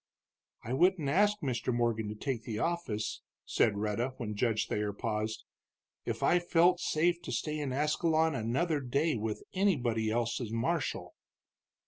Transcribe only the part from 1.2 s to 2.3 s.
Mr. Morgan to